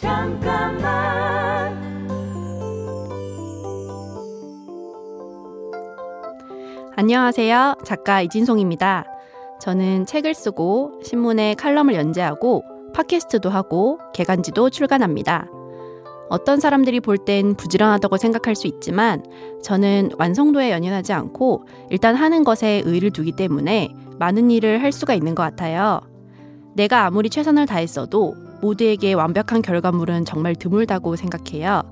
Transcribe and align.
잠깐만 0.00 1.78
안녕하세요. 6.96 7.74
작가 7.84 8.22
이진송입니다. 8.22 9.04
저는 9.60 10.06
책을 10.06 10.32
쓰고 10.32 11.00
신문에 11.04 11.54
칼럼을 11.54 11.94
연재하고 11.94 12.64
팟캐스트도 12.94 13.50
하고 13.50 13.98
개간지도 14.14 14.70
출간합니다. 14.70 15.48
어떤 16.30 16.60
사람들이 16.60 17.00
볼 17.00 17.18
땐 17.18 17.54
부지런하다고 17.54 18.16
생각할 18.16 18.54
수 18.54 18.68
있지만 18.68 19.22
저는 19.62 20.12
완성도에 20.18 20.70
연연하지 20.70 21.12
않고 21.12 21.66
일단 21.90 22.14
하는 22.14 22.44
것에 22.44 22.82
의의를 22.86 23.10
두기 23.10 23.32
때문에 23.32 23.90
많은 24.18 24.50
일을 24.50 24.82
할 24.82 24.92
수가 24.92 25.12
있는 25.12 25.34
것 25.34 25.42
같아요. 25.42 26.00
내가 26.74 27.04
아무리 27.04 27.28
최선을 27.28 27.66
다했어도 27.66 28.34
모두에게 28.60 29.14
완벽한 29.14 29.62
결과물은 29.62 30.24
정말 30.24 30.54
드물다고 30.54 31.16
생각해요. 31.16 31.82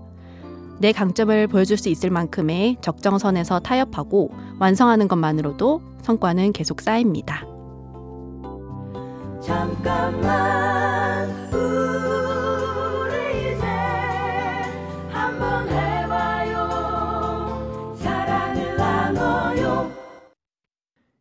내 0.81 0.93
강점을 0.93 1.47
보여줄 1.49 1.77
수 1.77 1.89
있을 1.89 2.11
만큼의 2.11 2.77
적정선에서 2.81 3.61
타협하고 3.61 4.31
완성하는 4.61 5.09
것만으로도 5.09 5.83
성과는 6.03 6.53
계속 6.53 6.81
쌓입니다. 6.81 7.45
잠깐만 9.43 11.29
우리 11.53 13.55
이제 13.55 13.67
한번 15.11 15.69
해봐요 15.69 16.69
사랑을 17.97 18.77
나눠요 18.77 19.91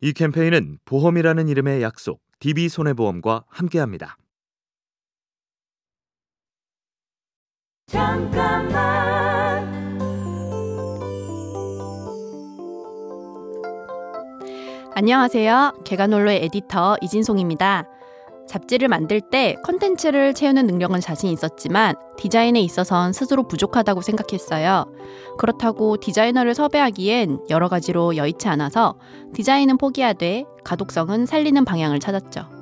이 0.00 0.12
캠페인은 0.12 0.78
보험이라는 0.84 1.48
이름의 1.48 1.82
약속 1.82 2.20
DB손해보험과 2.40 3.44
함께합니다. 3.48 4.16
잠깐만 7.88 9.66
안녕하세요. 14.94 15.78
개간홀로의 15.84 16.44
에디터 16.44 16.98
이진송입니다. 17.00 17.88
잡지를 18.46 18.88
만들 18.88 19.22
때 19.22 19.56
컨텐츠를 19.64 20.34
채우는 20.34 20.66
능력은 20.66 21.00
자신 21.00 21.30
있었지만 21.30 21.94
디자인에 22.18 22.60
있어선 22.60 23.14
스스로 23.14 23.48
부족하다고 23.48 24.02
생각했어요. 24.02 24.84
그렇다고 25.38 25.96
디자이너를 25.96 26.54
섭외하기엔 26.54 27.46
여러 27.48 27.68
가지로 27.68 28.16
여의치 28.16 28.48
않아서 28.48 28.98
디자인은 29.32 29.78
포기하되 29.78 30.44
가독성은 30.62 31.24
살리는 31.24 31.64
방향을 31.64 32.00
찾았죠. 32.00 32.57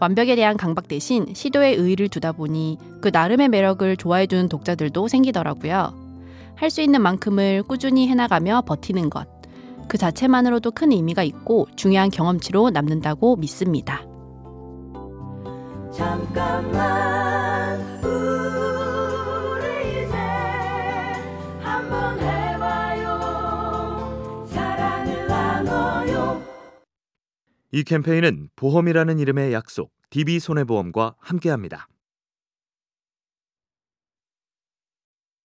완벽에 0.00 0.36
대한 0.36 0.56
강박 0.56 0.88
대신 0.88 1.32
시도에 1.34 1.70
의의를 1.74 2.08
두다 2.08 2.32
보니 2.32 2.78
그 3.00 3.08
나름의 3.12 3.48
매력을 3.48 3.96
좋아해 3.96 4.26
주는 4.26 4.48
독자들도 4.48 5.08
생기더라고요. 5.08 6.06
할 6.56 6.70
수 6.70 6.80
있는 6.80 7.02
만큼을 7.02 7.62
꾸준히 7.64 8.08
해나가며 8.08 8.62
버티는 8.62 9.10
것. 9.10 9.26
그 9.88 9.98
자체만으로도 9.98 10.70
큰 10.72 10.90
의미가 10.92 11.22
있고 11.22 11.68
중요한 11.76 12.10
경험치로 12.10 12.70
남는다고 12.70 13.36
믿습니다. 13.36 14.02
잠깐만 15.92 17.05
이 27.76 27.84
캠페인은 27.84 28.48
보험이라는 28.56 29.18
이름의 29.18 29.52
약속 29.52 29.92
DB손해보험과 30.08 31.16
함께합니다. 31.18 31.88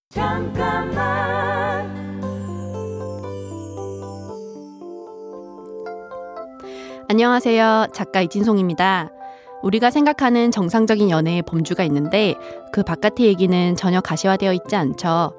잠깐만 0.08 0.96
안녕하세요. 7.10 7.88
작가 7.92 8.22
이진송입니다. 8.22 9.10
우리가 9.62 9.90
생각하는 9.90 10.50
정상적인 10.50 11.10
연애의 11.10 11.42
범주가 11.42 11.84
있는데 11.84 12.34
그 12.72 12.82
바깥의 12.82 13.26
얘기는 13.26 13.76
전혀 13.76 14.00
가시화되어 14.00 14.54
있지 14.54 14.74
않죠. 14.74 15.34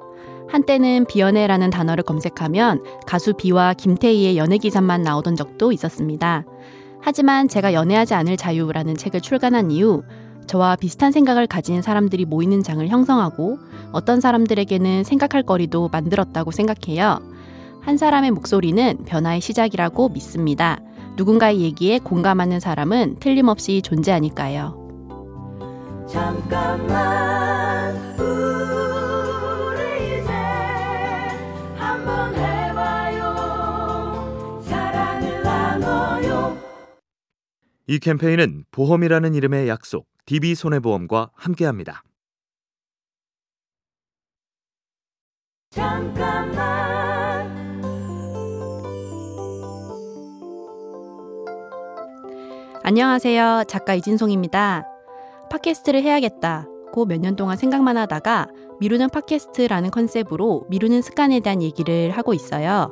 한때는 0.47 1.05
비연애라는 1.05 1.71
단어를 1.71 2.03
검색하면 2.03 2.83
가수 3.07 3.33
비와 3.33 3.73
김태희의 3.73 4.37
연애 4.37 4.59
기사만 4.59 5.01
나오던 5.01 5.35
적도 5.35 5.71
있었습니다. 5.71 6.45
하지만 7.05 7.49
제가 7.49 7.73
연애하지 7.73 8.13
않을 8.13 8.37
자유라는 8.37 8.95
책을 8.95 9.19
출간한 9.19 9.71
이후 9.71 10.03
저와 10.47 10.77
비슷한 10.77 11.11
생각을 11.11 11.47
가진 11.47 11.81
사람들이 11.81 12.25
모이는 12.25 12.63
장을 12.63 12.85
형성하고 12.87 13.57
어떤 13.91 14.21
사람들에게는 14.21 15.03
생각할 15.03 15.43
거리도 15.43 15.89
만들었다고 15.91 16.51
생각해요. 16.51 17.19
한 17.81 17.97
사람의 17.97 18.31
목소리는 18.31 19.03
변화의 19.05 19.41
시작이라고 19.41 20.09
믿습니다. 20.09 20.79
누군가의 21.17 21.59
얘기에 21.59 21.99
공감하는 21.99 22.61
사람은 22.61 23.17
틀림없이 23.19 23.81
존재하니까요. 23.81 24.81
잠깐만 26.07 27.52
이 37.93 37.99
캠페인은 37.99 38.63
보험이라는 38.71 39.35
이름의 39.35 39.67
약속 39.67 40.07
DB손해보험과 40.25 41.29
함께합니다. 41.35 42.01
잠깐만 45.69 46.57
안녕하세요. 52.81 53.65
작가 53.67 53.93
이진송입니다. 53.93 54.87
팟캐스트를 55.51 56.01
해야겠다 56.01 56.65
고 56.91 57.05
몇 57.05 57.19
년 57.19 57.35
동안 57.35 57.57
생각만 57.57 57.95
하다가 57.97 58.47
미루는 58.79 59.09
팟캐스트라는 59.11 59.91
컨셉으로 59.91 60.65
미루는 60.67 61.03
습관에 61.03 61.41
대한 61.41 61.61
얘기를 61.61 62.09
하고 62.09 62.33
있어요. 62.33 62.91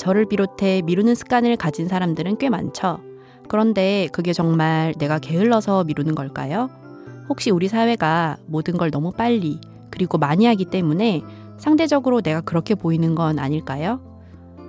저를 0.00 0.26
비롯해 0.26 0.82
미루는 0.82 1.14
습관을 1.14 1.54
가진 1.54 1.86
사람들은 1.86 2.38
꽤 2.38 2.50
많죠. 2.50 3.11
그런데 3.48 4.08
그게 4.12 4.32
정말 4.32 4.94
내가 4.98 5.18
게을러서 5.18 5.84
미루는 5.84 6.14
걸까요? 6.14 6.70
혹시 7.28 7.50
우리 7.50 7.68
사회가 7.68 8.36
모든 8.46 8.76
걸 8.76 8.90
너무 8.90 9.12
빨리 9.12 9.60
그리고 9.90 10.18
많이 10.18 10.46
하기 10.46 10.66
때문에 10.66 11.22
상대적으로 11.58 12.20
내가 12.20 12.40
그렇게 12.40 12.74
보이는 12.74 13.14
건 13.14 13.38
아닐까요? 13.38 14.00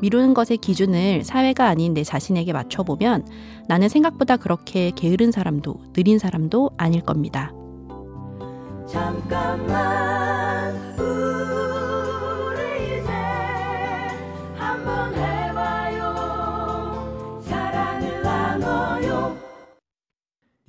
미루는 0.01 0.33
것의 0.33 0.57
기준을 0.57 1.23
사회가 1.23 1.67
아닌 1.67 1.93
내 1.93 2.03
자신에게 2.03 2.51
맞춰보면 2.51 3.25
나는 3.67 3.87
생각보다 3.87 4.37
그렇게 4.37 4.91
게으른 4.91 5.31
사람도 5.31 5.93
느린 5.93 6.19
사람도 6.19 6.71
아닐 6.77 7.01
겁니다. 7.01 7.53
잠깐만 8.85 10.12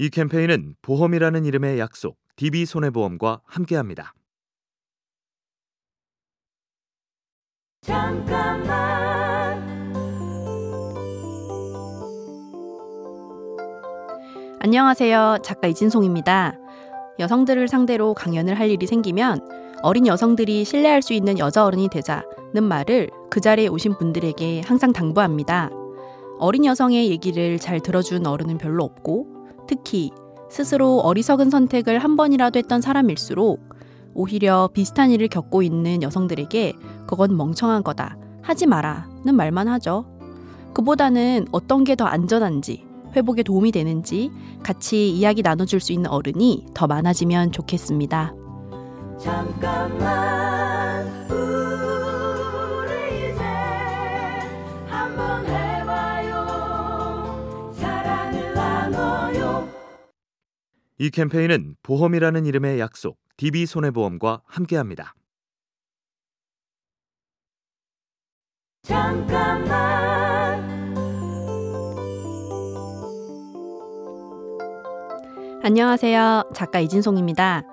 이 0.04 0.10
캠페인은 0.10 0.75
보험이라는 0.82 1.47
이름의 1.47 1.78
약속 1.78 2.19
DB손해보험과 2.37 3.41
함께합니다. 3.47 4.12
잠깐만 7.81 8.69
안녕하세요. 14.60 15.38
작가 15.42 15.69
이진송입니다. 15.69 16.59
여성들을 17.19 17.66
상대로 17.69 18.12
강연을 18.12 18.59
할 18.59 18.69
일이 18.69 18.86
생기면 18.86 19.41
어린 19.80 20.07
여성들이 20.07 20.66
신뢰할 20.66 21.00
수 21.00 21.15
있는 21.15 21.39
여자 21.39 21.65
어른이 21.65 21.89
되자는 21.89 22.62
말을 22.62 23.09
그 23.30 23.41
자리에 23.41 23.68
오신 23.68 23.97
분들에게 23.97 24.60
항상 24.66 24.92
당부합니다. 24.92 25.71
어린 26.39 26.66
여성의 26.66 27.09
얘기를 27.09 27.59
잘 27.59 27.80
들어준 27.80 28.27
어른은 28.27 28.59
별로 28.59 28.84
없고 28.84 29.34
특히 29.66 30.11
스스로 30.51 31.01
어리석은 31.01 31.51
선택을 31.51 31.99
한 31.99 32.16
번이라도 32.16 32.59
했던 32.59 32.81
사람일수록 32.81 33.61
오히려 34.15 34.69
비슷한 34.72 35.11
일을 35.11 35.28
겪고 35.28 35.63
있는 35.63 36.03
여성들에게 36.03 36.75
그건 37.07 37.37
멍청한 37.37 37.83
거다. 37.83 38.16
하지 38.43 38.66
마라는 38.66 39.34
말만 39.34 39.69
하죠. 39.69 40.07
그보다는 40.75 41.47
어떤 41.53 41.84
게 41.84 41.95
더 41.97 42.05
안전한지, 42.05 42.84
회복에 43.16 43.43
도움이 43.43 43.72
되는지 43.72 44.31
같이 44.63 45.11
이야기 45.11 45.43
나눠줄 45.43 45.81
수 45.81 45.93
있는 45.93 46.10
어른이 46.10 46.67
더 46.75 46.87
많아지면 46.87 47.53
좋겠습니다. 47.53 48.34
잠깐만 49.19 50.15
이 60.99 61.11
캠페인은 61.11 61.75
보험이라는 61.83 62.47
이름의 62.47 62.79
약속 62.79 63.19
DB손해보험과 63.37 64.43
함께합니다. 64.47 65.15
잠깐만 68.83 69.75
안녕하세요. 75.65 76.51
작가 76.55 76.79
이진송입니다. 76.79 77.65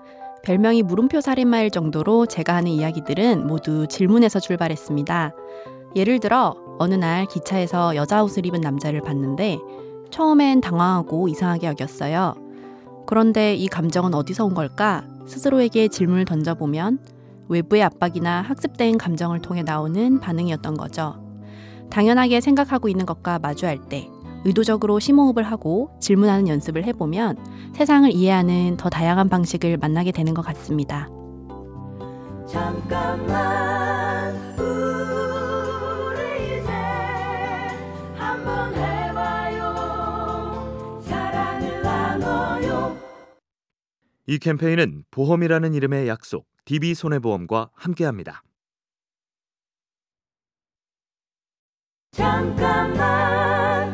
별명이 0.44 0.82
물음표 0.82 1.22
살인마일 1.22 1.70
정도로 1.70 2.26
제가 2.26 2.56
하는 2.56 2.72
이야기들은 2.72 3.46
모두 3.46 3.86
질문에서 3.86 4.40
출발했습니다. 4.40 5.36
예를 5.96 6.20
들어 6.20 6.56
어느 6.80 6.96
날 6.96 7.28
기차에서 7.28 7.96
여자 7.96 8.24
옷을 8.24 8.48
입은 8.48 8.62
남자를 8.62 9.02
봤는데 9.02 9.60
처음엔 10.10 10.62
당황하고 10.62 11.28
이상하게 11.28 11.68
여겼어요. 11.68 12.41
그런데 13.12 13.56
이 13.56 13.68
감정은 13.68 14.13
어디서 14.13 14.46
온 14.46 14.54
걸까? 14.54 15.04
스스로에게 15.25 15.90
질문을 15.90 16.24
던져보면 16.24 17.00
외부의 17.50 17.84
압박이나 17.84 18.42
학습된 18.42 18.98
감정을 18.98 19.42
통해 19.42 19.63
나오는 19.63 20.22
반응이었던 20.22 20.78
거죠. 20.78 21.22
당연하게 21.90 22.40
생각하고 22.40 22.88
있는 22.88 23.06
것과 23.06 23.40
마주할 23.40 23.80
때 23.90 24.08
의도적으로 24.46 25.00
심호흡을 25.00 25.44
하고 25.44 25.90
질문하는 26.00 26.48
연습을 26.48 26.86
해보면 26.86 27.36
세상을 27.75 28.10
이해하는 28.13 28.78
더 28.78 28.90
다양한 28.90 29.28
방식을 29.28 29.75
만나게 29.75 30.13
되는 30.13 30.34
것 30.34 30.42
같습니다. 30.46 31.10
잠깐만 32.48 33.71
이 44.31 44.39
캠페인은 44.39 45.04
보험이라는 45.12 45.74
이름의 45.74 46.07
약속, 46.07 46.48
DB손해보험과 46.63 47.72
함께합니다. 47.74 48.44
잠깐만 52.13 53.92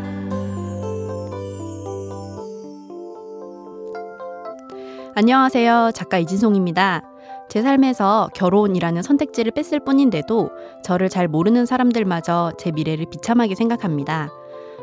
안녕하세요. 5.16 5.90
작가 5.96 6.20
이진송입니다. 6.20 7.02
제 7.50 7.64
삶에서 7.64 8.30
결혼이라는 8.36 9.02
선택지를 9.02 9.54
뺐을 9.54 9.80
뿐인데도 9.84 10.52
저를 10.84 11.10
잘 11.10 11.28
모르는 11.28 11.66
사람들마저 11.66 12.52
제 12.60 12.72
미래를 12.72 13.08
비참하게 13.10 13.56
생각합니다. 13.56 14.30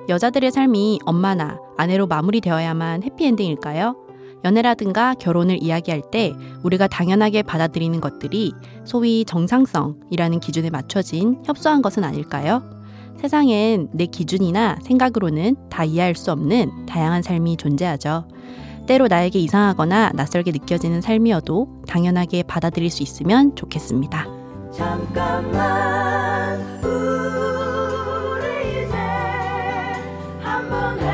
여자들의 0.08 0.50
삶이 0.50 0.98
엄마나 1.06 1.60
아내로 1.76 2.08
마무리되어야만 2.08 3.04
해피엔딩일까요? 3.04 4.03
연애라든가 4.44 5.14
결혼을 5.14 5.62
이야기할 5.62 6.02
때 6.10 6.34
우리가 6.62 6.86
당연하게 6.86 7.42
받아들이는 7.42 8.00
것들이 8.00 8.52
소위 8.84 9.24
정상성이라는 9.24 10.40
기준에 10.40 10.70
맞춰진 10.70 11.42
협소한 11.44 11.82
것은 11.82 12.04
아닐까요? 12.04 12.62
세상엔 13.20 13.88
내 13.92 14.06
기준이나 14.06 14.78
생각으로는 14.82 15.56
다 15.70 15.84
이해할 15.84 16.14
수 16.14 16.30
없는 16.30 16.86
다양한 16.86 17.22
삶이 17.22 17.56
존재하죠. 17.56 18.28
때로 18.86 19.08
나에게 19.08 19.38
이상하거나 19.38 20.12
낯설게 20.14 20.52
느껴지는 20.52 21.00
삶이어도 21.00 21.82
당연하게 21.88 22.42
받아들일 22.42 22.90
수 22.90 23.02
있으면 23.02 23.56
좋겠습니다. 23.56 24.26
잠깐만 24.72 26.60
우리 26.82 28.84
이제 28.84 28.94
한번 30.40 31.00
해 31.00 31.13